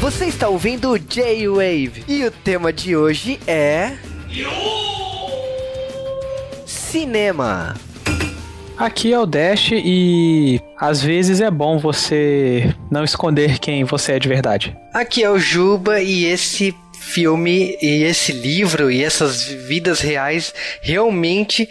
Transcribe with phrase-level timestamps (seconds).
[0.00, 3.96] Você está ouvindo J-Wave e o tema de hoje é.
[6.66, 7.76] Cinema.
[8.82, 14.18] Aqui é o Dash e às vezes é bom você não esconder quem você é
[14.18, 14.76] de verdade.
[14.92, 20.52] Aqui é o Juba e esse filme e esse livro e essas vidas reais
[20.82, 21.68] realmente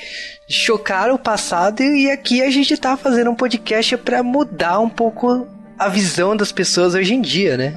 [0.47, 5.45] chocaram o passado e aqui a gente tá fazendo um podcast para mudar um pouco
[5.77, 7.75] a visão das pessoas hoje em dia, né?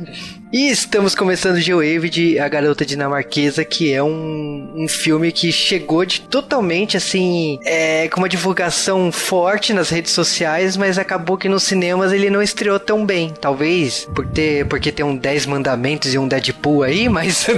[0.55, 6.05] E estamos começando G-Wave de A Garota Dinamarquesa, que é um, um filme que chegou
[6.05, 11.65] de totalmente assim, é, com uma divulgação forte nas redes sociais, mas acabou que nos
[11.65, 13.35] cinemas ele não estreou tão bem.
[13.41, 17.49] Talvez por ter, porque tem um 10 mandamentos e um Deadpool aí, mas.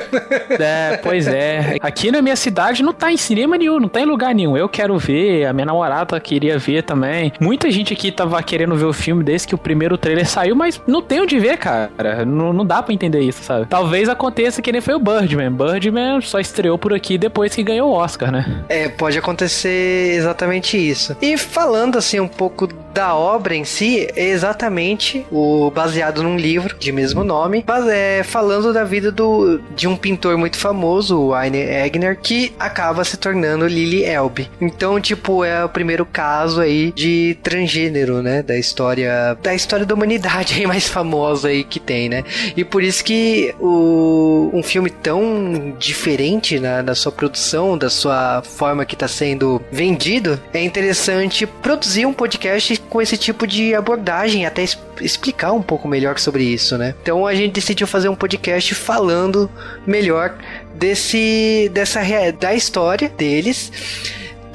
[0.58, 1.76] é, pois é.
[1.82, 4.56] Aqui na minha cidade não tá em cinema nenhum, não tá em lugar nenhum.
[4.56, 7.34] Eu quero ver, a minha namorada queria ver também.
[7.38, 10.80] Muita gente aqui tava querendo ver o filme desde que o primeiro trailer saiu, mas
[10.86, 11.90] não tem onde ver, cara.
[12.24, 13.66] Não não, não dá pra entender isso, sabe?
[13.66, 15.50] Talvez aconteça que nem foi o Birdman.
[15.50, 18.64] Birdman só estreou por aqui depois que ganhou o Oscar, né?
[18.68, 21.16] É, pode acontecer exatamente isso.
[21.20, 26.74] E falando assim um pouco da obra em si, é exatamente o baseado num livro
[26.78, 31.58] de mesmo nome, é, falando da vida do, de um pintor muito famoso, o Aine
[31.58, 34.50] Egner, que acaba se tornando Lily Elbe.
[34.58, 39.94] Então, tipo, é o primeiro caso aí de transgênero, né, da história da história da
[39.94, 42.24] humanidade aí mais famosa aí que tem, né?
[42.56, 48.42] E por isso que o, um filme tão diferente na, na sua produção, da sua
[48.42, 54.46] forma que está sendo vendido, é interessante produzir um podcast com esse tipo de abordagem,
[54.46, 54.64] até
[55.00, 56.94] explicar um pouco melhor sobre isso, né?
[57.02, 59.50] Então a gente decidiu fazer um podcast falando
[59.86, 60.34] melhor
[60.74, 62.00] desse dessa
[62.38, 63.72] da história deles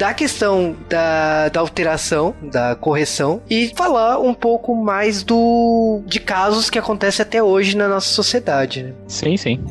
[0.01, 6.71] da questão da, da alteração, da correção e falar um pouco mais do de casos
[6.71, 8.81] que acontecem até hoje na nossa sociedade.
[8.81, 8.93] Né?
[9.07, 9.63] Sim, sim.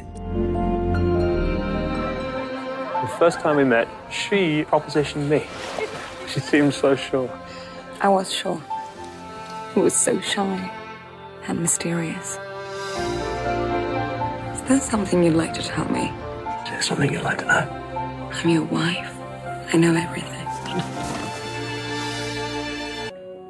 [3.00, 5.42] The first time we met, she propositioned me.
[6.28, 7.28] She seemed so sure.
[8.02, 8.62] I was sure.
[9.76, 10.72] It was so shy
[11.46, 12.38] and mysterious.
[14.54, 16.08] Is there something you'd like to tell me?
[16.62, 18.30] Is there something you'd like to know?
[18.32, 19.14] I'm your wife.
[19.74, 20.46] I know everything.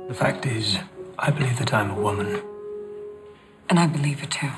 [0.08, 0.78] The fact is,
[1.16, 2.42] I believe that I'm a woman.
[3.68, 4.50] And I believe it too.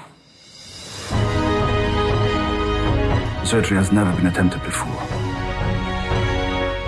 [3.45, 4.89] Surgery has never been attempted before.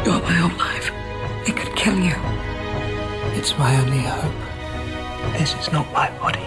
[0.07, 0.91] You're my whole life.
[1.47, 2.44] It could kill you.
[3.37, 4.33] It's my only hope.
[5.37, 6.47] This is not my body.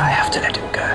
[0.00, 0.88] I have to let him go.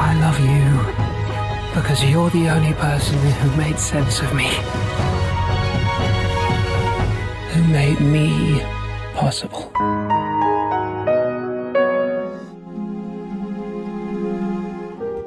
[0.00, 4.48] I love you because you're the only person who made sense of me.
[7.52, 8.62] Who made me
[9.14, 9.70] possible.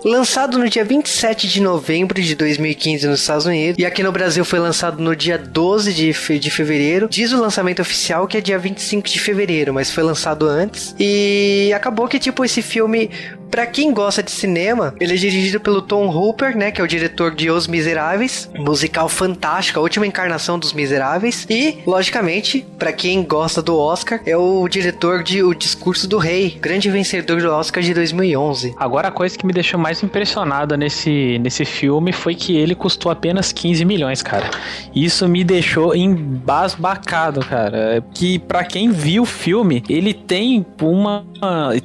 [0.03, 4.43] Lançado no dia 27 de novembro de 2015 nos Estados Unidos e aqui no Brasil
[4.43, 7.07] foi lançado no dia 12 de, fe de fevereiro.
[7.09, 10.95] Diz o lançamento oficial que é dia 25 de fevereiro, mas foi lançado antes.
[10.99, 13.09] E acabou que, tipo, esse filme
[13.51, 16.71] Pra quem gosta de cinema, ele é dirigido pelo Tom Hooper, né?
[16.71, 21.45] Que é o diretor de Os Miseráveis, musical fantástico, a última encarnação dos Miseráveis.
[21.49, 26.57] E, logicamente, para quem gosta do Oscar, é o diretor de O Discurso do Rei,
[26.61, 28.73] grande vencedor do Oscar de 2011.
[28.77, 33.11] Agora, a coisa que me deixou mais impressionada nesse, nesse filme foi que ele custou
[33.11, 34.49] apenas 15 milhões, cara.
[34.95, 38.01] Isso me deixou embasbacado, cara.
[38.13, 41.25] Que para quem viu o filme, ele tem uma.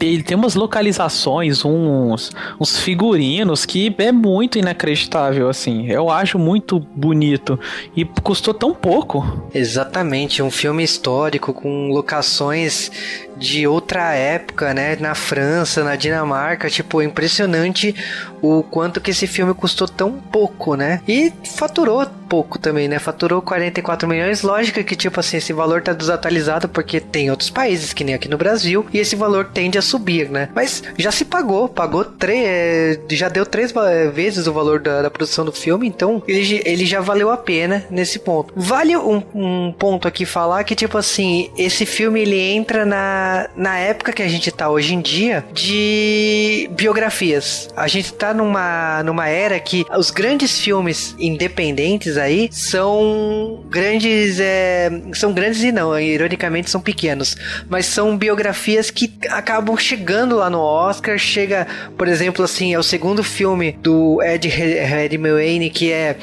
[0.00, 2.30] Ele tem umas localizações uns,
[2.60, 5.86] uns figurinos que é muito inacreditável, assim.
[5.86, 7.58] Eu acho muito bonito.
[7.96, 9.48] E custou tão pouco.
[9.54, 12.90] Exatamente, um filme histórico com locações
[13.36, 14.96] de outra época, né?
[14.96, 17.94] Na França, na Dinamarca, tipo, impressionante
[18.40, 21.00] o quanto que esse filme custou tão pouco, né?
[21.06, 22.98] E faturou pouco também, né?
[22.98, 24.42] Faturou 44 milhões.
[24.42, 28.28] Lógico que, tipo assim, esse valor tá desatualizado porque tem outros países, que nem aqui
[28.28, 30.48] no Brasil, e esse valor tende a subir, né?
[30.54, 35.02] Mas já se pagou, pagou três, é, já deu três é, vezes o valor da,
[35.02, 38.52] da, produção do filme, então ele, ele já valeu a pena nesse ponto.
[38.56, 43.78] Vale um, um ponto aqui falar que, tipo assim, esse filme ele entra na, na
[43.78, 47.68] época que a gente tá hoje em dia de biografias.
[47.76, 54.90] A gente tá numa, numa era que os grandes filmes independentes aí são grandes, é,
[55.14, 57.36] são grandes e não, ironicamente são pequenos,
[57.68, 61.66] mas são biografias que acabam chegando lá no Oscar, chega,
[61.96, 66.16] por exemplo, assim, é o segundo filme do Ed Redmayne que é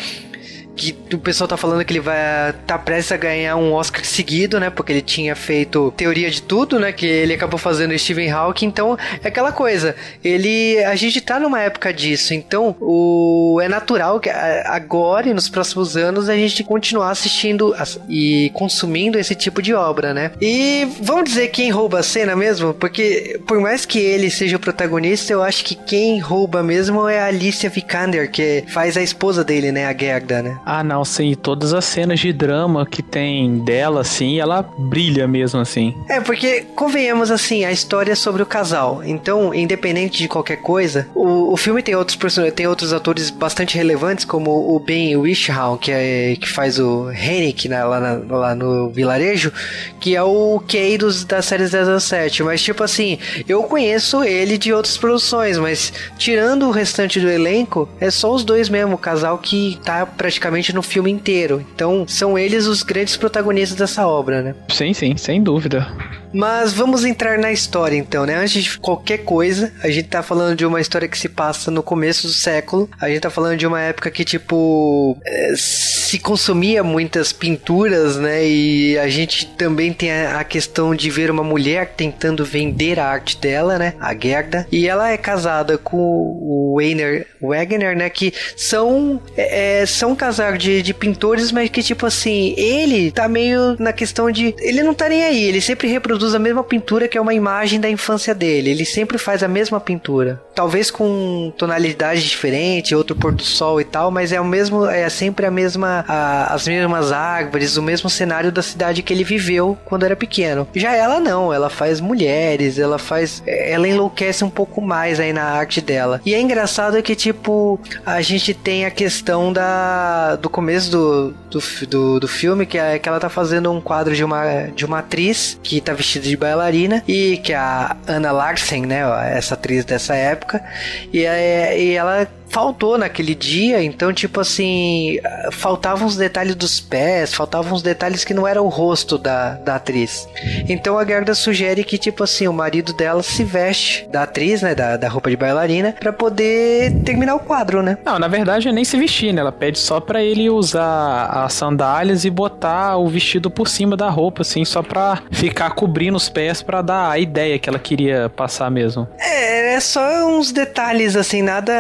[0.76, 4.60] que o pessoal tá falando que ele vai tá prestes a ganhar um Oscar seguido,
[4.60, 4.70] né?
[4.70, 6.92] Porque ele tinha feito Teoria de Tudo, né?
[6.92, 8.66] Que ele acabou fazendo Stephen Hawking.
[8.66, 9.96] Então, é aquela coisa.
[10.24, 10.84] Ele.
[10.84, 12.34] A gente tá numa época disso.
[12.34, 17.76] Então, o é natural que agora e nos próximos anos a gente continuar assistindo
[18.10, 20.32] e consumindo esse tipo de obra, né?
[20.42, 22.74] E vamos dizer quem rouba a cena mesmo?
[22.74, 27.20] Porque, por mais que ele seja o protagonista, eu acho que quem rouba mesmo é
[27.20, 29.86] a Alicia Vikander, que faz a esposa dele, né?
[29.86, 30.58] A Gerda, né?
[30.66, 31.34] Ah, não, sim.
[31.36, 35.96] Todas as cenas de drama que tem dela, assim, ela brilha mesmo, assim.
[36.10, 39.02] É, porque, convenhamos assim, a história é sobre o casal.
[39.04, 42.18] Então, independente de qualquer coisa, o, o filme tem outros
[42.56, 47.68] tem outros atores bastante relevantes, como o Ben Whishaw, que, é, que faz o Henrik
[47.68, 49.52] né, lá, na, lá no vilarejo,
[50.00, 52.44] que é o Kay dos, da série 007.
[52.44, 57.90] Mas, tipo assim, eu conheço ele de outras produções, mas tirando o restante do elenco,
[58.00, 61.66] é só os dois mesmo, o casal que tá praticamente praticamente no filme inteiro.
[61.74, 64.56] Então, são eles os grandes protagonistas dessa obra, né?
[64.70, 65.88] Sim, sim, sem dúvida.
[66.34, 68.36] Mas vamos entrar na história então, né?
[68.36, 71.84] Antes de qualquer coisa, a gente tá falando de uma história que se passa no
[71.84, 72.90] começo do século.
[73.00, 78.46] A gente tá falando de uma época que, tipo, é, se consumia muitas pinturas, né?
[78.48, 83.38] E a gente também tem a, questão de ver uma mulher tentando vender a arte
[83.38, 83.94] dela, né?
[84.00, 84.68] A Gerda.
[84.72, 88.10] E ela é casada com o Weiner Wagner, né?
[88.10, 93.28] Que são, é, é são casar de, de pintores, mas que, tipo assim, ele tá
[93.28, 94.56] meio na questão de.
[94.60, 97.34] Ele não tá nem aí, ele sempre reproduz reproduz a mesma pintura que é uma
[97.34, 98.70] imagem da infância dele.
[98.70, 100.42] Ele sempre faz a mesma pintura.
[100.56, 105.10] Talvez com tonalidade diferente, outro pôr do sol e tal, mas é o mesmo, é
[105.10, 109.78] sempre a mesma, a, as mesmas árvores, o mesmo cenário da cidade que ele viveu
[109.86, 110.68] quando era pequeno.
[110.76, 115.44] Já ela não, ela faz mulheres, ela faz, ela enlouquece um pouco mais aí na
[115.44, 116.22] arte dela.
[116.26, 121.60] E é engraçado que tipo a gente tem a questão da do começo do, do,
[121.88, 125.00] do, do filme que é que ela tá fazendo um quadro de uma de uma
[125.00, 129.02] atriz que tá vestida de bailarina e que é a Anna Larsen, né,
[129.36, 130.64] essa atriz dessa época,
[131.12, 135.18] e, é, e ela faltou naquele dia, então, tipo assim,
[135.52, 139.76] faltavam os detalhes dos pés, faltavam os detalhes que não era o rosto da, da
[139.76, 140.30] atriz.
[140.70, 144.76] Então a Gerda sugere que, tipo assim, o marido dela se veste da atriz, né,
[144.76, 147.98] da, da roupa de bailarina, para poder terminar o quadro, né?
[148.06, 149.42] Não, na verdade é nem se vestir, né?
[149.42, 154.10] Ela pede só para ele usar as sandálias e botar o vestido por cima da
[154.10, 158.30] roupa, assim, só pra ficar cobrindo os pés para dar a ideia que ela queria
[158.30, 159.08] passar mesmo.
[159.20, 161.74] É, é só uns detalhes, assim, nada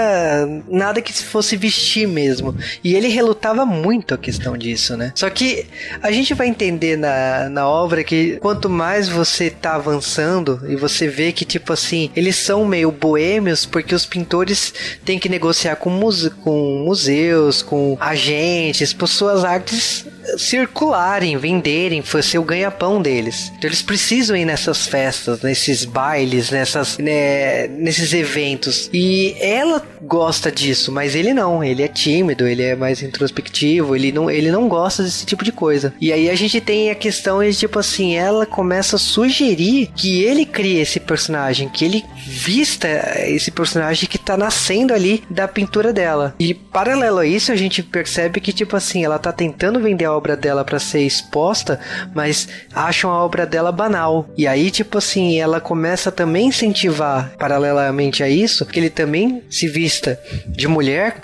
[0.67, 2.55] nada que se fosse vestir mesmo.
[2.83, 5.11] E ele relutava muito a questão disso, né?
[5.15, 5.65] Só que
[6.01, 11.07] a gente vai entender na, na obra que quanto mais você tá avançando e você
[11.07, 14.73] vê que, tipo assim, eles são meio boêmios porque os pintores
[15.05, 17.97] têm que negociar com, muse com museus, com
[18.33, 20.05] agentes, por suas artes
[20.37, 23.51] circularem, venderem, ser o ganha-pão deles.
[23.57, 28.89] Então eles precisam ir nessas festas, nesses bailes, nessas, né, nesses eventos.
[28.93, 31.63] E ela gosta disso, mas ele não.
[31.63, 35.51] Ele é tímido, ele é mais introspectivo, ele não, ele não gosta desse tipo de
[35.51, 35.93] coisa.
[35.99, 40.23] E aí a gente tem a questão de tipo assim, ela começa a sugerir que
[40.23, 42.87] ele crie esse personagem, que ele vista
[43.27, 46.35] esse personagem que tá nascendo ali da pintura dela.
[46.39, 50.35] E paralelo a isso, a gente percebe que tipo assim, ela tá tentando vender obra
[50.35, 51.79] dela para ser exposta,
[52.13, 54.27] mas acham a obra dela banal.
[54.37, 59.43] E aí tipo assim, ela começa também a incentivar paralelamente a isso, que ele também
[59.49, 61.17] se vista de mulher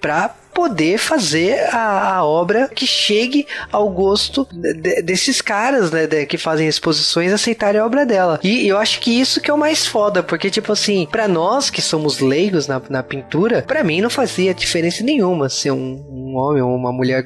[0.00, 6.24] para poder fazer a, a, obra que chegue ao gosto de, desses caras, né, de,
[6.24, 8.40] que fazem exposições aceitarem a obra dela.
[8.42, 11.68] E eu acho que isso que é o mais foda, porque tipo assim, para nós
[11.68, 16.36] que somos leigos na, na pintura, para mim não fazia diferença nenhuma ser um, um
[16.36, 17.22] homem ou uma mulher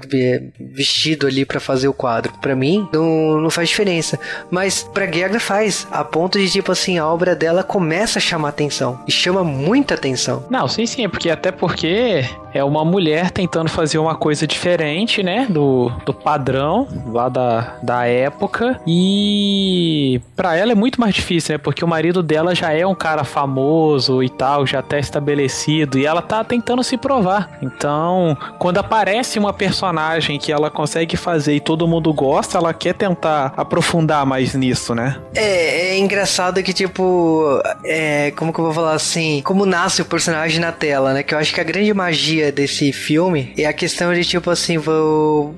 [0.75, 2.33] vestido ali para fazer o quadro.
[2.41, 4.19] Para mim não, não faz diferença,
[4.51, 8.49] mas para Gerda faz, a ponto de tipo assim, a obra dela começa a chamar
[8.49, 10.45] atenção e chama muita atenção.
[10.51, 15.23] Não, sim, sim, é porque até porque é uma mulher tentando fazer uma coisa diferente,
[15.23, 15.47] né?
[15.49, 18.81] Do, do padrão lá da, da época.
[18.87, 21.59] E para ela é muito mais difícil, né?
[21.59, 25.99] Porque o marido dela já é um cara famoso e tal, já até estabelecido.
[25.99, 27.59] E ela tá tentando se provar.
[27.61, 32.73] Então, quando aparece parece uma personagem que ela consegue fazer e todo mundo gosta, ela
[32.73, 35.17] quer tentar aprofundar mais nisso, né?
[35.35, 39.43] É, é engraçado que, tipo, é, como que eu vou falar assim?
[39.43, 41.23] Como nasce o personagem na tela, né?
[41.23, 43.10] Que eu acho que a grande magia desse filme
[43.57, 45.55] é a questão de, tipo assim, vou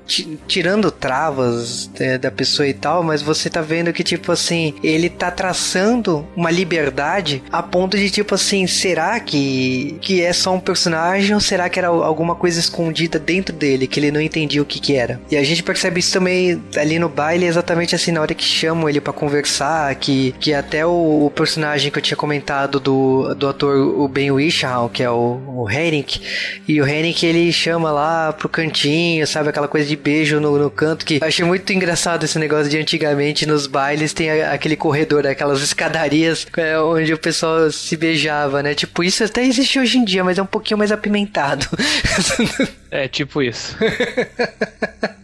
[0.47, 5.09] tirando travas é, da pessoa e tal, mas você tá vendo que, tipo assim, ele
[5.09, 10.59] tá traçando uma liberdade a ponto de, tipo assim, será que, que é só um
[10.59, 14.65] personagem ou será que era alguma coisa escondida dentro dele que ele não entendia o
[14.65, 15.21] que que era?
[15.29, 18.89] E a gente percebe isso também ali no baile, exatamente assim, na hora que chamam
[18.89, 23.47] ele para conversar, que, que até o, o, personagem que eu tinha comentado do, do
[23.47, 26.21] ator, o Ben Whishaw, que é o, o Henrik,
[26.67, 30.69] e o Henrik ele chama lá pro cantinho, sabe, aquela coisa de beijo no, no
[30.69, 35.25] canto, que eu achei muito engraçado esse negócio de antigamente nos bailes tem aquele corredor,
[35.25, 38.73] aquelas escadarias é, onde o pessoal se beijava, né?
[38.73, 41.67] Tipo, isso até existe hoje em dia, mas é um pouquinho mais apimentado.
[42.95, 43.75] É, tipo isso.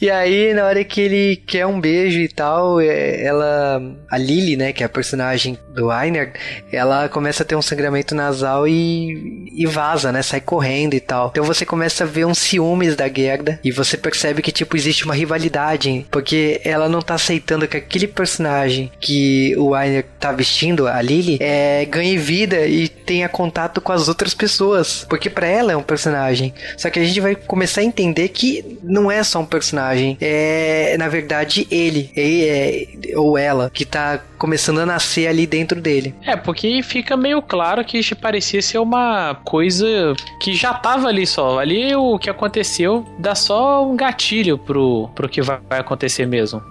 [0.00, 3.80] e aí, na hora que ele quer um beijo e tal, é, ela.
[4.10, 6.32] A Lily, né, que é a personagem do Einer,
[6.72, 10.22] ela começa a ter um sangramento nasal e, e vaza, né?
[10.22, 11.28] Sai correndo e tal.
[11.30, 15.04] Então você começa a ver uns ciúmes da Gerda e você percebe que, tipo, existe
[15.04, 20.86] uma rivalidade, porque ela não tá aceitando que aquele personagem que o Einer tá vestindo,
[20.86, 25.04] a Lily, é, ganhe vida e tenha contato com as outras pessoas.
[25.08, 26.54] Porque para ela é um personagem.
[26.76, 30.18] Só que a gente vai começar a entender que não é só um personagem.
[30.20, 36.14] É, na verdade, ele, é, ou ela, que tá começando a nascer ali dentro dele.
[36.22, 41.58] É, porque fica meio claro que parecia ser uma coisa que já tava ali só.
[41.58, 46.62] Ali o que aconteceu dá só um gatilho pro, pro que vai acontecer mesmo.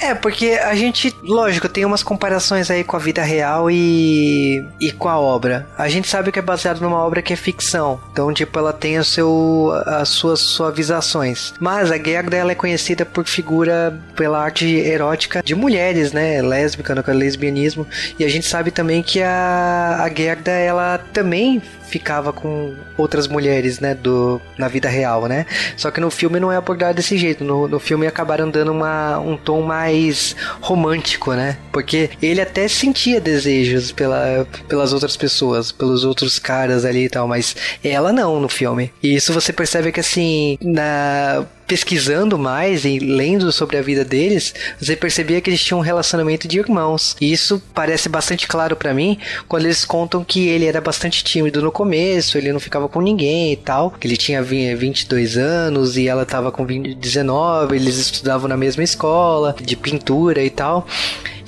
[0.00, 4.92] É, porque a gente, lógico, tem umas comparações aí com a vida real e, e
[4.92, 5.66] com a obra.
[5.76, 8.98] A gente sabe que é baseado numa obra que é ficção, então, tipo, ela tem
[8.98, 11.54] o seu, as suas suavizações.
[11.60, 16.94] Mas a Gerda, ela é conhecida por figura pela arte erótica de mulheres, né, lésbica,
[16.94, 17.86] no lesbianismo,
[18.18, 23.80] e a gente sabe também que a, a Gerda, ela também ficava com outras mulheres,
[23.80, 25.46] né, do, na vida real, né?
[25.76, 27.44] Só que no filme não é abordado desse jeito.
[27.44, 31.56] No, no filme acabaram dando uma, um tom mais romântico, né?
[31.72, 37.28] Porque ele até sentia desejos pela, pelas outras pessoas, pelos outros caras ali e tal,
[37.28, 38.92] mas ela não no filme.
[39.02, 44.54] E isso você percebe que assim, na pesquisando mais e lendo sobre a vida deles,
[44.80, 47.16] você percebia que eles tinham um relacionamento de irmãos.
[47.20, 49.18] E isso parece bastante claro para mim
[49.48, 53.52] quando eles contam que ele era bastante tímido no começo, ele não ficava com ninguém
[53.52, 58.56] e tal, que ele tinha 22 anos e ela tava com 19, eles estudavam na
[58.56, 60.86] mesma escola de pintura e tal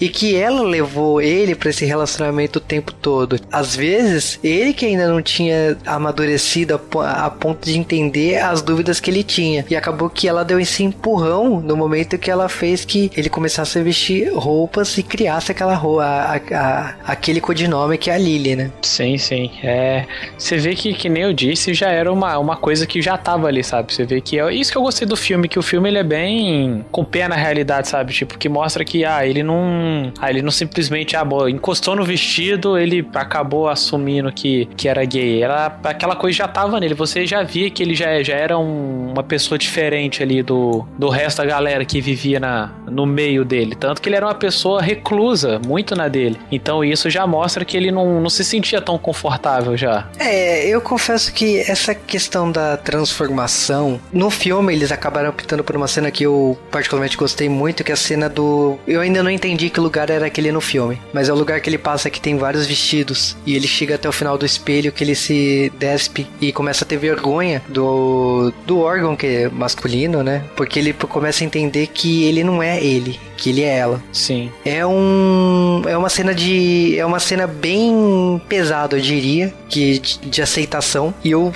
[0.00, 3.38] e que ela levou ele para esse relacionamento o tempo todo.
[3.50, 9.00] Às vezes, ele que ainda não tinha amadurecido a, a, ponto de entender as dúvidas
[9.00, 9.64] que ele tinha.
[9.68, 13.78] E acabou que ela deu esse empurrão no momento que ela fez que ele começasse
[13.78, 18.56] a vestir roupas e criasse aquela roupa, a, a, aquele codinome que é a Lily,
[18.56, 18.70] né?
[18.82, 19.50] Sim, sim.
[19.62, 20.04] É,
[20.36, 23.48] você vê que, que nem eu disse, já era uma, uma coisa que já tava
[23.48, 23.92] ali, sabe?
[23.92, 26.04] Você vê que é isso que eu gostei do filme, que o filme ele é
[26.04, 28.12] bem com pé na realidade, sabe?
[28.12, 29.87] Tipo, que mostra que, ah, ele não
[30.20, 35.04] Aí ele não simplesmente, ah, bom, encostou no vestido, ele acabou assumindo que, que era
[35.04, 35.42] gay.
[35.42, 36.94] Era, aquela coisa já tava nele.
[36.94, 41.08] Você já via que ele já, já era um, uma pessoa diferente ali do, do
[41.08, 43.74] resto da galera que vivia na, no meio dele.
[43.74, 46.38] Tanto que ele era uma pessoa reclusa, muito na dele.
[46.50, 50.08] Então isso já mostra que ele não, não se sentia tão confortável já.
[50.18, 55.88] É, eu confesso que essa questão da transformação, no filme eles acabaram optando por uma
[55.88, 58.78] cena que eu particularmente gostei muito, que é a cena do.
[58.86, 61.70] Eu ainda não entendi que lugar era aquele no filme, mas é o lugar que
[61.70, 65.04] ele passa que tem vários vestidos e ele chega até o final do espelho que
[65.04, 70.42] ele se despe e começa a ter vergonha do, do órgão que é masculino, né?
[70.56, 74.02] Porque ele começa a entender que ele não é ele, que ele é ela.
[74.12, 74.50] Sim.
[74.64, 80.18] É um é uma cena de é uma cena bem pesada, eu diria, que de,
[80.18, 81.14] de aceitação.
[81.22, 81.52] E eu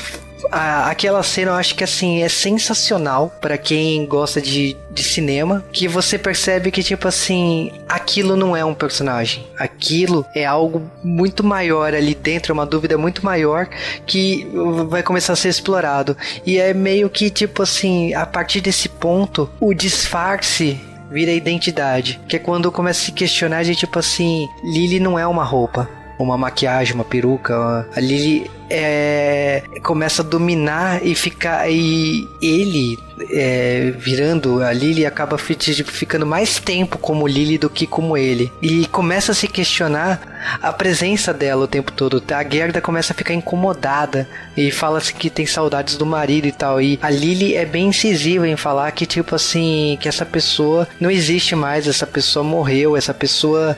[0.50, 5.64] a, aquela cena eu acho que assim é sensacional para quem gosta de, de cinema,
[5.72, 11.44] que você percebe que tipo assim, aquilo não é um personagem, aquilo é algo muito
[11.44, 13.68] maior ali dentro, uma dúvida muito maior
[14.06, 14.48] que
[14.88, 16.16] vai começar a ser explorado.
[16.44, 20.80] E é meio que tipo assim, a partir desse ponto, o disfarce
[21.10, 22.20] vira identidade.
[22.26, 25.88] Que é quando começa a se questionar de tipo assim, Lily não é uma roupa.
[26.18, 27.86] Uma maquiagem, uma peruca.
[27.94, 31.70] A Lily é, começa a dominar e ficar.
[31.70, 32.98] E ele
[33.30, 38.50] é, virando a Lily acaba ficando mais tempo como Lily do que como ele.
[38.62, 42.22] E começa a se questionar a presença dela o tempo todo.
[42.32, 46.80] A Gerda começa a ficar incomodada e fala-se que tem saudades do marido e tal.
[46.80, 51.10] E a Lily é bem incisiva em falar que, tipo assim, que essa pessoa não
[51.10, 53.76] existe mais, essa pessoa morreu, essa pessoa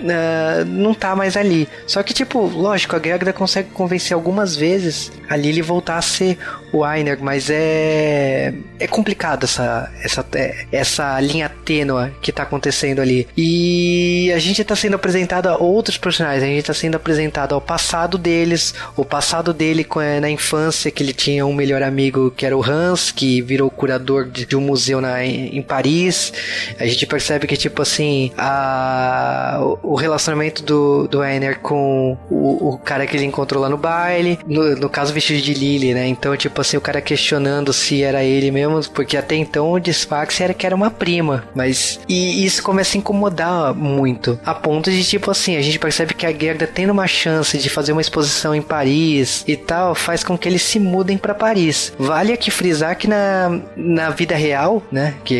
[0.00, 1.68] uh, não tá mais ali.
[1.86, 6.38] Só que, tipo, lógico, a Gerda consegue convencer algumas vezes a Lily voltar a ser
[6.72, 10.24] o Ainer, mas é é complicado essa essa
[10.72, 13.28] essa linha tênua que tá acontecendo ali.
[13.36, 17.60] E a gente tá sendo apresentado a outros personagens, a gente tá sendo apresentado ao
[17.60, 19.86] passado deles, o passado dele
[20.20, 24.28] na infância que ele tinha um melhor amigo que era o Hans, que virou curador
[24.28, 26.32] de, um museu na, em Paris.
[26.78, 32.78] A gente percebe que tipo assim, a o relacionamento do, do Ainer com o, o
[32.78, 36.06] cara que ele encontrou lá no baile, no, no caso vestido de Lily, né?
[36.06, 40.44] Então, tipo assim, o cara questionando se era ele mesmo, porque até então o disfarce
[40.44, 45.02] era que era uma prima, mas e isso começa a incomodar muito, a ponto de
[45.02, 48.54] tipo assim, a gente percebe que a Gerda tendo uma chance de fazer uma exposição
[48.54, 51.92] em Paris e tal, faz com que eles se mudem para Paris.
[51.98, 55.34] Vale aqui frisar que na, na vida real, né, que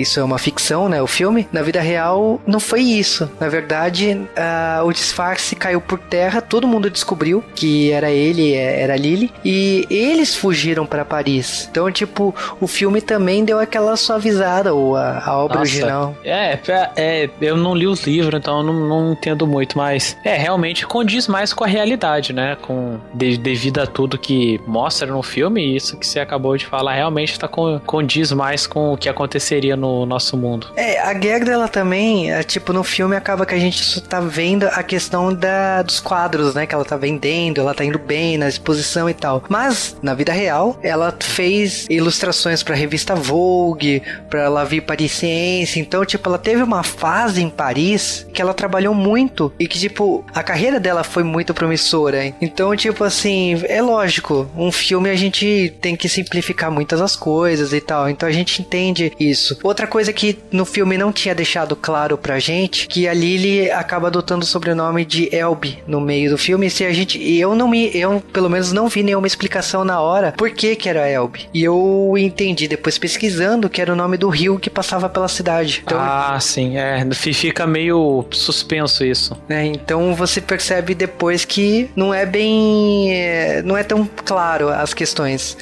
[0.00, 3.30] isso é uma ficção, né, o filme, na vida real não foi isso.
[3.38, 8.54] Na verdade, verdade, uh, o disfarce caiu por terra, todo mundo descobriu que era ele,
[8.54, 11.68] é, era Lily, e eles fugiram para Paris.
[11.70, 16.16] Então, tipo, o filme também deu aquela suavizada, ou a, a obra Nossa, original.
[16.24, 20.16] É, é, é, eu não li os livros, então eu não, não entendo muito, mas
[20.24, 22.56] é, realmente condiz mais com a realidade, né?
[22.60, 26.94] Com, de, devido a tudo que mostra no filme, isso que você acabou de falar
[26.94, 30.68] realmente tá com, condiz mais com o que aconteceria no nosso mundo.
[30.76, 34.20] É, a guerra dela também, é, tipo, no filme acaba que a gente só tá
[34.20, 36.66] vendo a questão da, dos quadros, né?
[36.66, 39.44] Que ela tá vendendo, ela tá indo bem na exposição e tal.
[39.48, 45.78] Mas, na vida real, ela fez ilustrações pra revista Vogue, pra La Vie Parisiense.
[45.78, 50.24] Então, tipo, ela teve uma fase em Paris que ela trabalhou muito e que, tipo,
[50.34, 52.24] a carreira dela foi muito promissora.
[52.24, 52.34] Hein?
[52.40, 57.72] Então, tipo assim, é lógico, um filme a gente tem que simplificar muitas as coisas
[57.72, 58.08] e tal.
[58.08, 59.58] Então a gente entende isso.
[59.62, 64.08] Outra coisa que no filme não tinha deixado claro pra gente, que a Lily acaba
[64.08, 66.70] adotando o sobrenome de Elby no meio do filme.
[66.70, 70.32] Se a gente, eu não me, eu pelo menos não vi nenhuma explicação na hora
[70.32, 71.48] por que que era Elby.
[71.52, 75.82] E eu entendi depois pesquisando que era o nome do rio que passava pela cidade.
[75.84, 79.36] Então, ah, sim, é, fica meio suspenso isso.
[79.48, 84.94] É, então você percebe depois que não é bem, é, não é tão claro as
[84.94, 85.56] questões.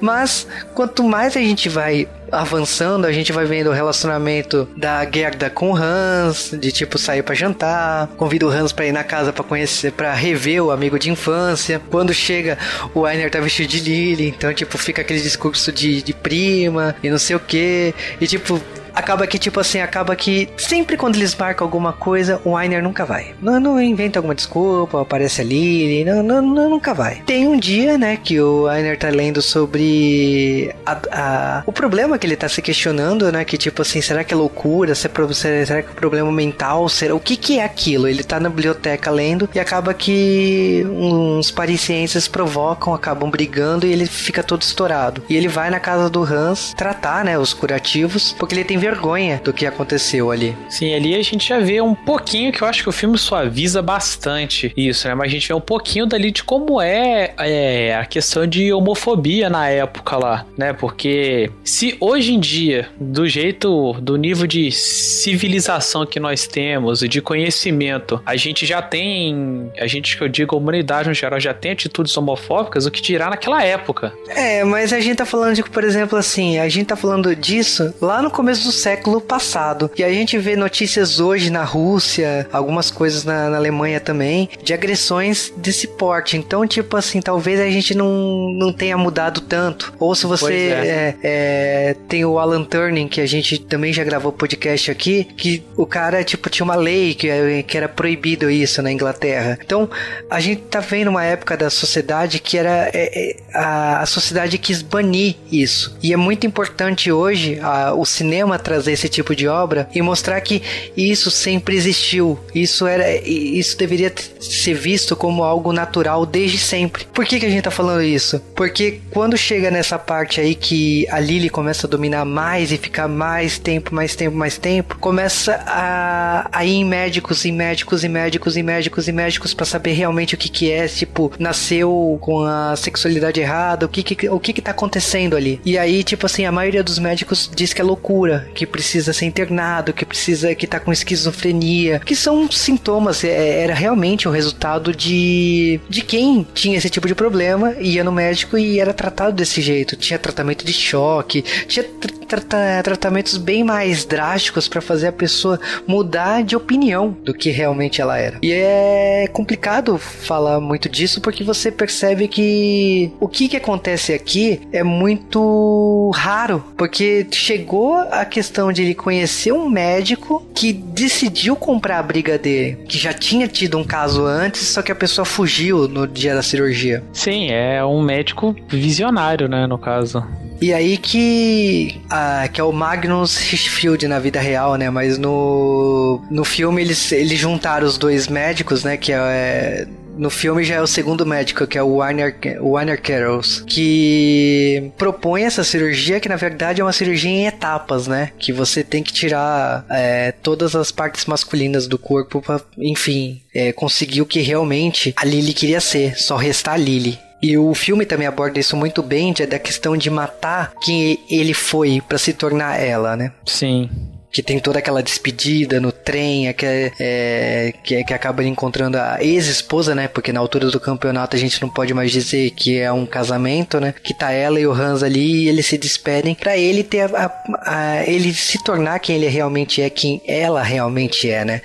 [0.00, 5.50] Mas quanto mais a gente vai avançando, a gente vai vendo o relacionamento da Gerda
[5.50, 9.32] com o Hans, de tipo sair para jantar, convida o Hans para ir na casa
[9.32, 11.80] para conhecer, para rever o amigo de infância.
[11.90, 12.58] Quando chega,
[12.94, 17.10] o Ainer tá vestido de Lily, então tipo fica aquele discurso de, de prima e
[17.10, 17.94] não sei o que.
[18.20, 18.60] E tipo,
[18.98, 23.04] acaba que, tipo assim, acaba que sempre quando eles marcam alguma coisa, o Ainer nunca
[23.04, 23.34] vai.
[23.40, 27.22] Não, não inventa alguma desculpa, aparece ali, não, não, não, nunca vai.
[27.24, 32.26] Tem um dia, né, que o Ainer tá lendo sobre a, a, o problema que
[32.26, 34.94] ele tá se questionando, né, que tipo assim, será que é loucura?
[34.94, 36.88] Será que é problema mental?
[36.88, 38.08] Será, o que que é aquilo?
[38.08, 44.06] Ele tá na biblioteca lendo e acaba que uns parisienses provocam, acabam brigando e ele
[44.06, 45.22] fica todo estourado.
[45.28, 49.40] E ele vai na casa do Hans tratar, né, os curativos, porque ele tem vergonha
[49.44, 50.56] do que aconteceu ali.
[50.68, 53.82] Sim, ali a gente já vê um pouquinho que eu acho que o filme suaviza
[53.82, 55.14] bastante isso, né?
[55.14, 59.50] Mas a gente vê um pouquinho dali de como é, é a questão de homofobia
[59.50, 60.72] na época lá, né?
[60.72, 67.08] Porque se hoje em dia, do jeito, do nível de civilização que nós temos e
[67.08, 71.38] de conhecimento, a gente já tem, a gente que eu digo, a humanidade no geral
[71.38, 74.12] já tem atitudes homofóbicas, o que dirá naquela época.
[74.28, 77.92] É, mas a gente tá falando de, por exemplo, assim, a gente tá falando disso
[78.00, 79.90] lá no começo do século passado.
[79.96, 84.72] E a gente vê notícias hoje na Rússia, algumas coisas na, na Alemanha também, de
[84.72, 86.36] agressões desse porte.
[86.36, 89.92] Então, tipo assim, talvez a gente não, não tenha mudado tanto.
[89.98, 90.78] Ou se você é.
[90.88, 95.62] É, é, tem o Alan Turning, que a gente também já gravou podcast aqui, que
[95.76, 97.28] o cara, tipo, tinha uma lei que,
[97.64, 99.58] que era proibido isso na Inglaterra.
[99.62, 99.90] Então,
[100.30, 104.58] a gente tá vendo uma época da sociedade que era é, é, a, a sociedade
[104.58, 105.96] quis banir isso.
[106.02, 110.38] E é muito importante hoje a, o cinema trazer esse tipo de obra e mostrar
[110.42, 110.62] que
[110.94, 112.38] isso sempre existiu.
[112.54, 117.06] Isso era, isso deveria ser visto como algo natural desde sempre.
[117.06, 118.42] Por que, que a gente tá falando isso?
[118.54, 123.08] Porque quando chega nessa parte aí que a Lily começa a dominar mais e ficar
[123.08, 128.08] mais tempo, mais tempo, mais tempo, começa a, a ir em médicos e médicos e
[128.08, 132.42] médicos e médicos e médicos para saber realmente o que que é, tipo, nasceu com
[132.42, 135.58] a sexualidade errada, o que que, o que que tá acontecendo ali.
[135.64, 139.26] E aí, tipo assim, a maioria dos médicos diz que é loucura, que precisa ser
[139.26, 144.94] internado, que precisa, que tá com esquizofrenia, que são sintomas, é, era realmente o resultado
[144.94, 149.60] de, de quem tinha esse tipo de problema, ia no médico e era tratado desse
[149.60, 149.96] jeito.
[149.96, 151.84] Tinha tratamento de choque, tinha
[152.28, 157.50] tra tra tratamentos bem mais drásticos para fazer a pessoa mudar de opinião do que
[157.50, 158.38] realmente ela era.
[158.42, 164.60] E é complicado falar muito disso porque você percebe que o que, que acontece aqui
[164.72, 171.98] é muito raro, porque chegou a questão de ele conhecer um médico que decidiu comprar
[171.98, 175.88] a briga dele, que já tinha tido um caso antes, só que a pessoa fugiu
[175.88, 177.02] no dia da cirurgia.
[177.12, 180.24] Sim, é um médico visionário, né, no caso.
[180.62, 184.88] E aí que, ah, que é o Magnus Hirschfeld na vida real, né?
[184.88, 188.96] Mas no, no filme eles, eles juntaram os dois médicos, né?
[188.96, 189.86] Que é
[190.18, 195.44] no filme já é o segundo médico, que é o Warner, Warner Carrolls, que propõe
[195.44, 198.32] essa cirurgia, que na verdade é uma cirurgia em etapas, né?
[198.38, 203.72] Que você tem que tirar é, todas as partes masculinas do corpo para, enfim, é,
[203.72, 207.18] conseguir o que realmente a Lily queria ser, só restar a Lily.
[207.40, 212.02] E o filme também aborda isso muito bem, da questão de matar quem ele foi
[212.06, 213.32] para se tornar ela, né?
[213.46, 213.88] Sim
[214.30, 219.18] que tem toda aquela despedida no trem, é, que, é, que, que acaba encontrando a
[219.22, 220.06] ex-esposa, né?
[220.06, 223.80] Porque na altura do campeonato a gente não pode mais dizer que é um casamento,
[223.80, 223.94] né?
[224.02, 227.24] Que tá ela e o Hans ali e eles se despedem para ele ter a,
[227.24, 231.62] a, a, ele se tornar quem ele realmente é, quem ela realmente é, né?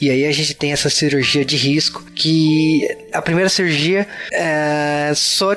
[0.00, 5.54] E aí a gente tem essa cirurgia de risco que a primeira cirurgia é, só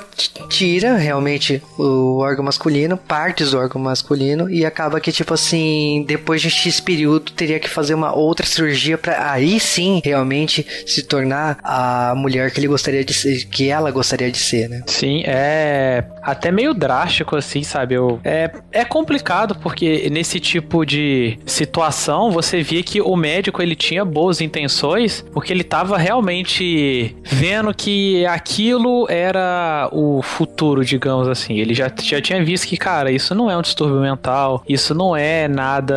[0.49, 6.41] tira realmente o órgão masculino, partes do órgão masculino e acaba que tipo assim, depois
[6.41, 11.57] de X período teria que fazer uma outra cirurgia para aí sim realmente se tornar
[11.63, 14.83] a mulher que ele gostaria de ser, que ela gostaria de ser, né?
[14.87, 17.95] Sim, é até meio drástico assim, sabe?
[17.95, 23.75] Eu, é, é complicado porque nesse tipo de situação você via que o médico ele
[23.75, 31.57] tinha boas intenções porque ele tava realmente vendo que aquilo era o futuro, digamos assim.
[31.59, 35.15] Ele já, já tinha visto que, cara, isso não é um distúrbio mental, isso não
[35.15, 35.95] é nada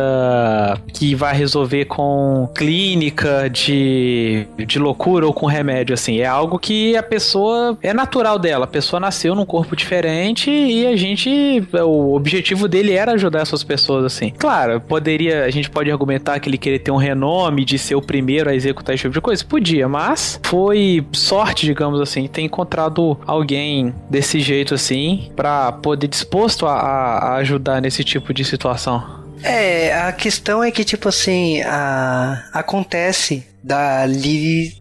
[0.93, 6.19] que vai resolver com clínica de, de loucura ou com remédio, assim.
[6.19, 7.77] É algo que a pessoa.
[7.81, 8.65] É natural dela.
[8.65, 11.67] A pessoa nasceu num corpo diferente e a gente.
[11.73, 14.31] O objetivo dele era ajudar essas pessoas, assim.
[14.37, 15.45] Claro, poderia.
[15.45, 18.55] A gente pode argumentar que ele queria ter um renome de ser o primeiro a
[18.55, 19.43] executar esse tipo de coisa.
[19.43, 26.65] Podia, mas foi sorte, digamos assim, ter encontrado alguém desse jeito assim para poder disposto
[26.65, 29.22] a, a ajudar nesse tipo de situação.
[29.43, 34.03] É, a questão é que, tipo assim, a, acontece da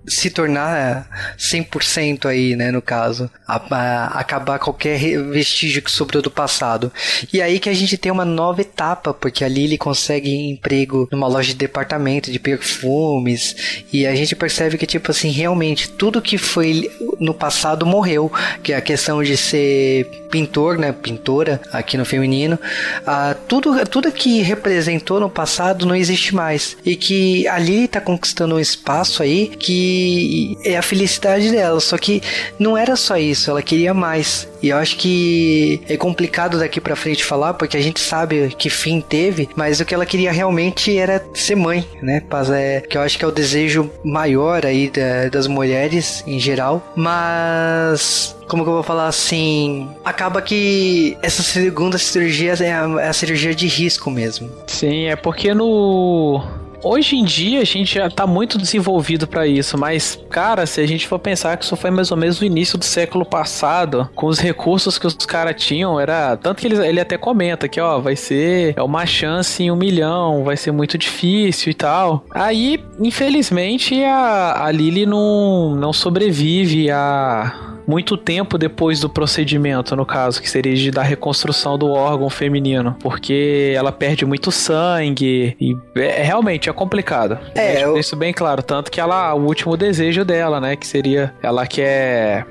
[0.07, 4.99] se tornar 100% aí, né, no caso, a, a, acabar qualquer
[5.31, 6.93] vestígio que sobrou do passado.
[7.33, 11.29] E aí que a gente tem uma nova etapa, porque a Lily consegue emprego numa
[11.29, 16.37] loja de departamento de perfumes, e a gente percebe que tipo assim, realmente tudo que
[16.37, 16.91] foi
[17.21, 22.59] no passado morreu, que é a questão de ser pintor, né, pintora aqui no feminino,
[23.03, 26.77] uh, tudo tudo que representou no passado não existe mais.
[26.85, 31.81] E que a Lily tá conquistando um espaço aí que é a felicidade dela.
[31.81, 32.23] Só que
[32.59, 34.49] não era só isso, ela queria mais.
[34.63, 38.71] E eu acho que é complicado daqui para frente falar, porque a gente sabe que
[38.71, 42.23] fim teve, mas o que ela queria realmente era ser mãe, né?
[42.55, 46.83] É, que eu acho que é o desejo maior aí da, das mulheres em geral.
[46.95, 49.89] Mas como que eu vou falar assim?
[50.05, 54.51] Acaba que essa segunda cirurgia é a, é a cirurgia de risco mesmo.
[54.67, 56.45] Sim, é porque no
[56.83, 60.87] Hoje em dia a gente já tá muito desenvolvido para isso, mas, cara, se a
[60.87, 64.27] gente for pensar que isso foi mais ou menos o início do século passado, com
[64.27, 66.37] os recursos que os caras tinham, era.
[66.37, 69.77] Tanto que ele, ele até comenta que, ó, vai ser é uma chance em um
[69.77, 72.25] milhão, vai ser muito difícil e tal.
[72.31, 80.07] Aí, infelizmente, a, a Lily não, não sobrevive a muito tempo depois do procedimento, no
[80.07, 85.77] caso, que seria de da reconstrução do órgão feminino, porque ela perde muito sangue e
[85.97, 87.39] é, é realmente é complicado.
[87.55, 87.97] É, eu...
[87.97, 92.47] isso bem claro, tanto que ela o último desejo dela, né, que seria ela quer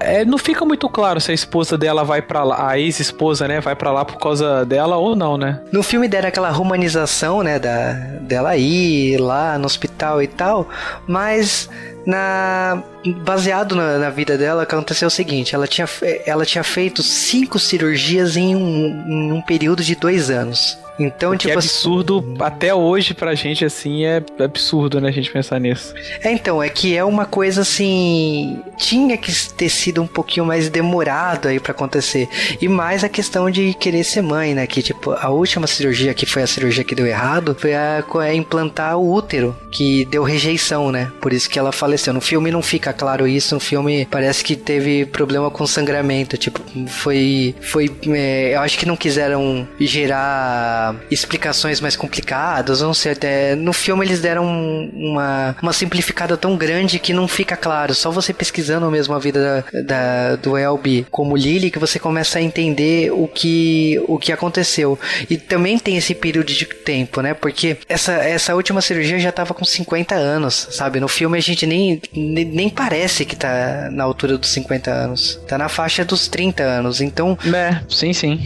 [0.00, 3.60] é, não fica muito claro se a esposa dela vai para lá, a ex-esposa, né,
[3.60, 5.60] vai para lá por causa dela ou não, né?
[5.72, 10.68] No filme deram aquela romanização, né, da dela ir lá no hospital e tal,
[11.06, 11.68] mas
[12.06, 12.82] na
[13.24, 15.88] baseado na, na, vida dela, aconteceu o seguinte: ela tinha,
[16.26, 20.78] ela tinha feito cinco cirurgias em um, em um período de dois anos.
[20.98, 21.50] Então, o tipo.
[21.50, 25.94] é absurdo assim, até hoje pra gente, assim, é absurdo, né, a gente pensar nisso.
[26.22, 28.60] É, então, é que é uma coisa assim.
[28.76, 32.28] Tinha que ter sido um pouquinho mais demorado aí para acontecer.
[32.60, 34.66] E mais a questão de querer ser mãe, né?
[34.66, 38.34] Que, tipo, a última cirurgia, que foi a cirurgia que deu errado, foi a, a
[38.34, 41.10] implantar o útero, que deu rejeição, né?
[41.20, 42.12] Por isso que ela faleceu.
[42.12, 46.36] No filme não fica claro isso, no filme parece que teve problema com sangramento.
[46.36, 47.54] Tipo, foi.
[47.60, 47.90] Foi.
[48.08, 54.04] É, eu acho que não quiseram gerar explicações mais complicadas, não sei, até no filme
[54.04, 54.44] eles deram
[54.92, 59.64] uma, uma simplificada tão grande que não fica claro, só você pesquisando mesmo a vida
[59.72, 64.32] da, da do Elby como Lily que você começa a entender o que, o que
[64.32, 64.98] aconteceu.
[65.28, 67.34] E também tem esse período de tempo, né?
[67.34, 71.00] Porque essa, essa última cirurgia já tava com 50 anos, sabe?
[71.00, 75.40] No filme a gente nem, nem, nem parece que tá na altura dos 50 anos.
[75.46, 77.00] Tá na faixa dos 30 anos.
[77.00, 77.38] Então.
[77.54, 78.40] É, sim, sim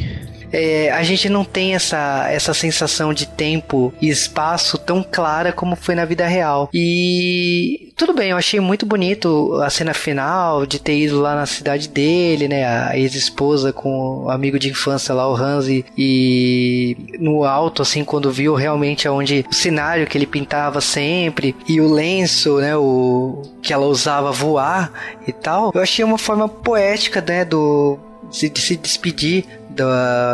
[0.52, 5.76] é, a gente não tem essa, essa sensação de tempo e espaço tão clara como
[5.76, 6.68] foi na vida real.
[6.72, 11.46] E tudo bem, eu achei muito bonito a cena final de ter ido lá na
[11.46, 12.64] cidade dele, né?
[12.64, 18.30] A ex-esposa com o amigo de infância lá, o Hansi, e no alto, assim, quando
[18.30, 22.76] viu realmente aonde o cenário que ele pintava sempre e o lenço, né?
[22.76, 24.92] O que ela usava voar
[25.26, 25.72] e tal.
[25.74, 27.44] Eu achei uma forma poética, né?
[27.44, 27.98] Do
[28.30, 29.44] de se despedir
[29.76, 29.84] do,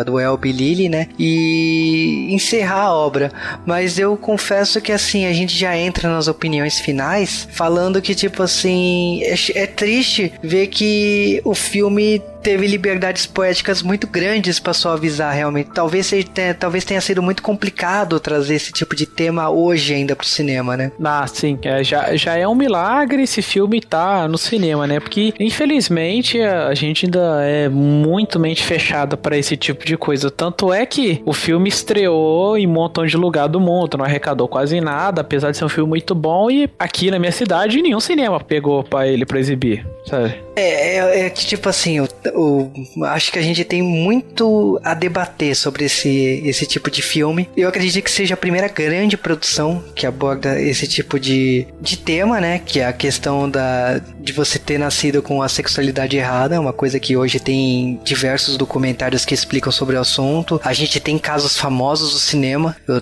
[0.05, 1.09] do Elby Lily, né?
[1.19, 3.33] E encerrar a obra.
[3.67, 8.43] Mas eu confesso que assim, a gente já entra nas opiniões finais falando que, tipo
[8.43, 15.35] assim, é, é triste ver que o filme teve liberdades poéticas muito grandes para suavizar
[15.35, 15.71] realmente.
[15.73, 20.27] Talvez tenha, talvez tenha sido muito complicado trazer esse tipo de tema hoje ainda pro
[20.27, 20.93] cinema, né?
[21.03, 21.59] Ah, sim.
[21.63, 24.99] É, já, já é um milagre esse filme tá no cinema, né?
[25.01, 30.31] Porque, infelizmente, a gente ainda é muito mente fechada para esse tipo de coisa.
[30.31, 34.49] Tanto é que o filme estreou em um montão de lugar do mundo, não arrecadou
[34.49, 36.51] quase nada, apesar de ser um filme muito bom.
[36.51, 40.35] E aqui na minha cidade, nenhum cinema pegou para ele pra exibir, sabe?
[40.57, 42.71] É, é, é que, tipo assim, o, o,
[43.05, 47.49] acho que a gente tem muito a debater sobre esse, esse tipo de filme.
[47.57, 52.41] Eu acredito que seja a primeira grande produção que aborda esse tipo de, de tema,
[52.41, 52.61] né?
[52.65, 56.99] Que é a questão da, de você ter nascido com a sexualidade errada, uma coisa
[56.99, 60.61] que hoje tem diversos documentários que explicam sobre o assunto.
[60.65, 62.77] A gente tem casos famosos do cinema.
[62.87, 62.97] Eu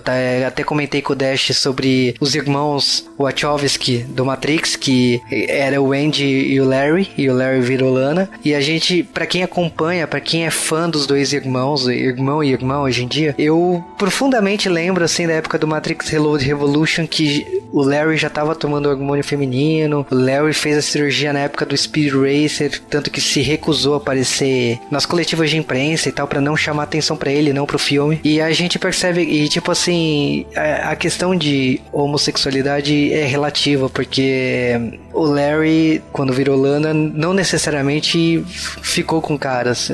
[0.47, 6.25] até comentei com o Dash sobre os irmãos Wachowski do Matrix, que era o Andy
[6.25, 8.29] e o Larry, e o Larry Virolana.
[8.43, 12.51] E a gente, para quem acompanha, para quem é fã dos dois irmãos, irmão e
[12.51, 17.61] irmã hoje em dia, eu profundamente lembro assim da época do Matrix Reload Revolution que
[17.71, 20.05] o Larry já tava tomando hormônio feminino.
[20.11, 23.97] O Larry fez a cirurgia na época do Speed Racer, tanto que se recusou a
[23.97, 27.79] aparecer nas coletivas de imprensa e tal para não chamar atenção para ele, não pro
[27.79, 28.19] filme.
[28.23, 34.99] E a gente percebe e tipo assim, a, a questão de homossexualidade é relativa, porque
[35.13, 38.43] o Larry quando virou Lana não não necessariamente
[38.81, 39.89] ficou com caras.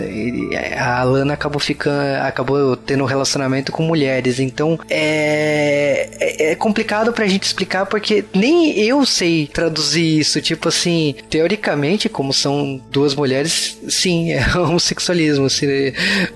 [0.78, 4.40] A Lana acabou ficando, acabou tendo um relacionamento com mulheres.
[4.40, 10.42] Então é, é, é complicado pra gente explicar porque nem eu sei traduzir isso.
[10.42, 15.46] Tipo assim, teoricamente, como são duas mulheres, sim, é homossexualismo.
[15.46, 15.68] Assim,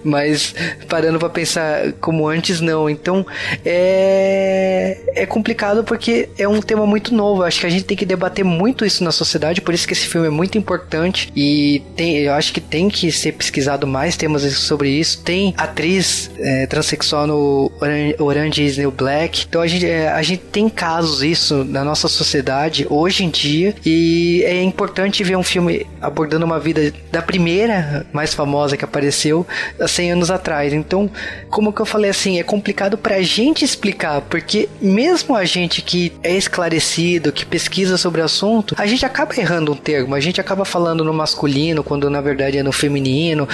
[0.03, 0.55] mas
[0.87, 2.89] parando pra pensar como antes, não.
[2.89, 3.25] Então
[3.65, 7.43] é, é complicado porque é um tema muito novo.
[7.43, 9.61] Acho que a gente tem que debater muito isso na sociedade.
[9.61, 13.11] Por isso que esse filme é muito importante e tem, eu acho que tem que
[13.11, 15.21] ser pesquisado mais temas sobre isso.
[15.21, 17.69] Tem atriz é, transexual no
[18.17, 19.45] Orange is New Black.
[19.47, 23.75] Então a gente, é, a gente tem casos isso na nossa sociedade hoje em dia
[23.85, 29.45] e é importante ver um filme abordando uma vida da primeira mais famosa que apareceu
[29.77, 30.71] há 100 anos atrás.
[30.71, 31.11] Então,
[31.49, 36.13] como que eu falei assim, é complicado pra gente explicar, porque mesmo a gente que
[36.23, 40.39] é esclarecido, que pesquisa sobre o assunto, a gente acaba errando um termo, a gente
[40.39, 43.47] acaba falando no masculino quando na verdade no feminino.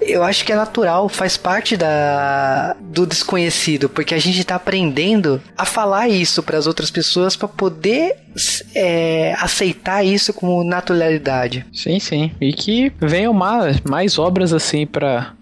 [0.00, 5.40] Eu acho que é natural, faz parte da do desconhecido, porque a gente tá aprendendo
[5.56, 8.16] a falar isso para as outras pessoas para poder
[8.74, 11.66] é, aceitar isso com naturalidade.
[11.72, 12.30] Sim, sim.
[12.40, 15.34] E que venham mais, mais obras assim para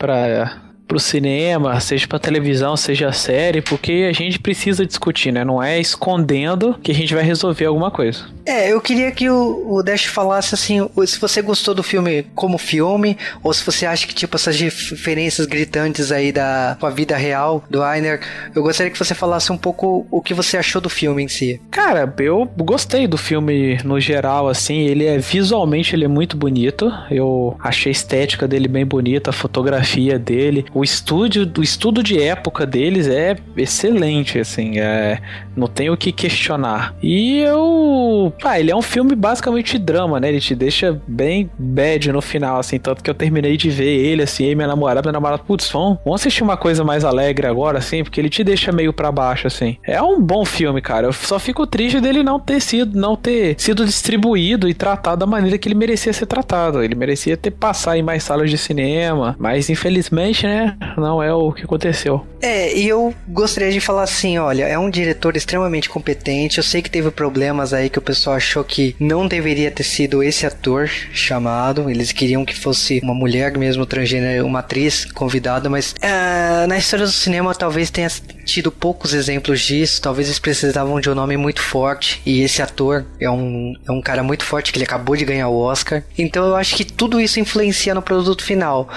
[0.92, 5.42] pro cinema, seja pra televisão, seja série, porque a gente precisa discutir, né?
[5.42, 8.26] Não é escondendo que a gente vai resolver alguma coisa.
[8.44, 12.58] É, eu queria que o, o Dash falasse assim, se você gostou do filme como
[12.58, 17.16] filme, ou se você acha que, tipo, essas diferenças gritantes aí da com a vida
[17.16, 18.20] real do Ainer,
[18.54, 21.60] eu gostaria que você falasse um pouco o que você achou do filme em si.
[21.70, 26.92] Cara, eu gostei do filme no geral, assim, ele é visualmente ele é muito bonito,
[27.10, 32.20] eu achei a estética dele bem bonita, a fotografia dele, o estúdio, o estudo de
[32.20, 35.20] época deles é excelente, assim, é,
[35.56, 36.94] não tem o que questionar.
[37.02, 40.28] E eu ah, ele é um filme basicamente drama, né?
[40.28, 42.78] Ele te deixa bem bad no final, assim.
[42.78, 45.98] Tanto que eu terminei de ver ele, assim, e minha namorada, minha namorada, putz, vamos,
[46.04, 49.46] vamos assistir uma coisa mais alegre agora, assim, porque ele te deixa meio para baixo,
[49.46, 49.76] assim.
[49.84, 51.06] É um bom filme, cara.
[51.06, 55.26] Eu só fico triste dele não ter sido, não ter sido distribuído e tratado da
[55.26, 56.82] maneira que ele merecia ser tratado.
[56.82, 61.52] Ele merecia ter passado em mais salas de cinema, mas infelizmente, né, não é o
[61.52, 62.26] que aconteceu.
[62.40, 66.58] É, e eu gostaria de falar assim, olha, é um diretor extremamente competente.
[66.58, 69.82] Eu sei que teve problemas aí que o pessoal pessoal achou que não deveria ter
[69.82, 71.90] sido esse ator chamado.
[71.90, 77.04] Eles queriam que fosse uma mulher mesmo transgênero, uma atriz convidada, mas uh, na história
[77.04, 78.08] do cinema talvez tenha
[78.52, 80.00] tido poucos exemplos disso.
[80.00, 84.00] Talvez eles precisavam de um nome muito forte e esse ator é um, é um
[84.00, 86.02] cara muito forte que ele acabou de ganhar o Oscar.
[86.18, 88.88] Então eu acho que tudo isso influencia no produto final.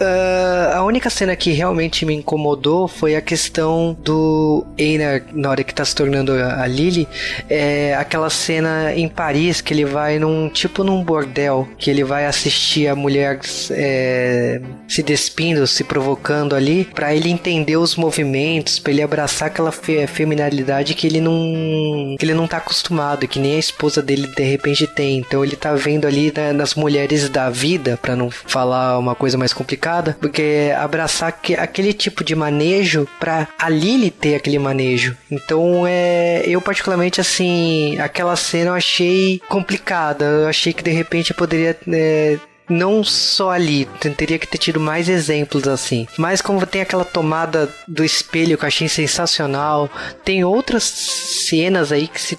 [0.00, 5.62] Uh, a única cena que realmente me incomodou foi a questão do Einar na hora
[5.62, 7.06] que tá se tornando a Lily,
[7.48, 12.26] é aquela cena em Paris que ele vai num tipo num bordel que ele vai
[12.26, 18.92] assistir a mulher é, se despindo, se provocando ali, para ele entender os movimentos, para
[18.92, 23.56] ele abraçar aquela fe feminilidade que ele não que ele não tá acostumado, que nem
[23.56, 25.18] a esposa dele de repente tem.
[25.18, 29.38] Então ele tá vendo ali né, nas mulheres da vida, para não falar uma coisa
[29.38, 35.16] mais complicada, porque abraçar que, aquele tipo de manejo para a Lily ter aquele manejo.
[35.30, 40.24] Então é eu particularmente assim, aquela cena eu achei complicada.
[40.24, 42.38] Eu achei que de repente poderia é,
[42.72, 46.06] não só ali, teria que ter tido mais exemplos assim.
[46.18, 49.90] Mas como tem aquela tomada do espelho que eu achei sensacional,
[50.24, 52.38] tem outras cenas aí que, se,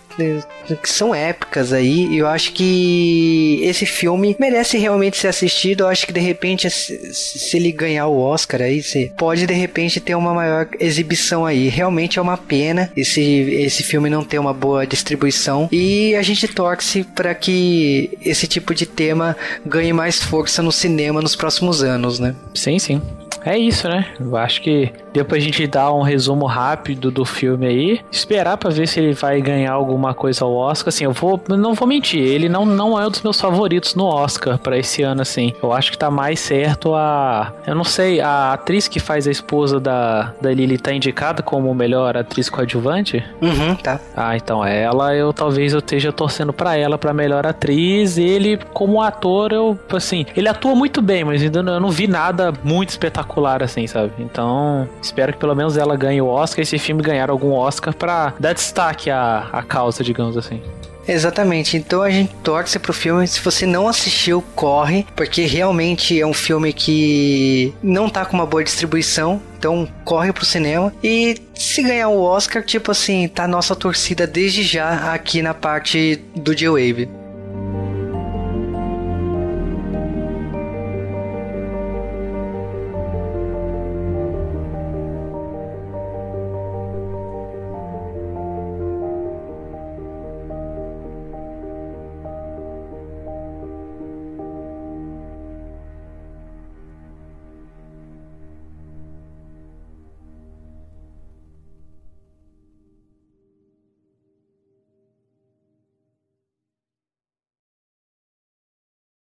[0.81, 5.81] que são épicas aí, eu acho que esse filme merece realmente ser assistido.
[5.81, 8.81] Eu acho que de repente, se ele ganhar o Oscar aí,
[9.17, 11.69] pode de repente ter uma maior exibição aí.
[11.69, 16.47] Realmente é uma pena esse, esse filme não ter uma boa distribuição, e a gente
[16.47, 22.19] torce para que esse tipo de tema ganhe mais força no cinema nos próximos anos,
[22.19, 22.35] né?
[22.53, 23.01] Sim, sim.
[23.45, 24.07] É isso, né?
[24.19, 28.01] Eu acho que deu pra gente dar um resumo rápido do filme aí.
[28.11, 30.89] Esperar pra ver se ele vai ganhar alguma coisa ao Oscar.
[30.89, 31.39] Assim, eu vou.
[31.47, 35.03] Não vou mentir, ele não, não é um dos meus favoritos no Oscar para esse
[35.03, 35.53] ano, assim.
[35.61, 37.53] Eu acho que tá mais certo a.
[37.65, 41.73] Eu não sei, a atriz que faz a esposa da, da Lily tá indicada como
[41.73, 43.23] melhor atriz coadjuvante?
[43.41, 43.99] Uhum, tá.
[44.15, 48.17] Ah, então ela, eu talvez eu esteja torcendo para ela para melhor atriz.
[48.17, 52.07] Ele, como ator, eu, assim, ele atua muito bem, mas ainda não, eu não vi
[52.07, 54.11] nada muito espetacular assim, sabe?
[54.19, 57.93] Então, Espero que pelo menos ela ganhe o Oscar e esse filme ganhar algum Oscar
[57.93, 60.61] para dar destaque à, à causa, digamos assim.
[61.07, 63.27] Exatamente, então a gente torce pro filme.
[63.27, 68.45] Se você não assistiu, corre, porque realmente é um filme que não tá com uma
[68.45, 69.41] boa distribuição.
[69.57, 70.93] Então corre pro cinema.
[71.03, 76.23] E se ganhar o Oscar, tipo assim, tá nossa torcida desde já aqui na parte
[76.35, 77.09] do J-Wave.